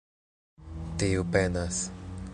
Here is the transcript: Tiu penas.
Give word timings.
Tiu 1.03 1.21
penas. 1.37 1.77